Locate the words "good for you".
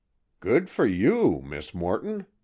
0.39-1.43